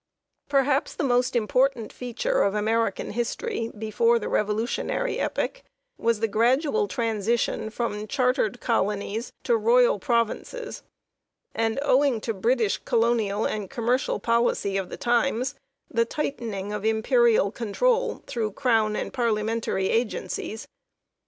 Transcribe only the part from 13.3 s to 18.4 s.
and commercial policy of the times, the tightening of imperial control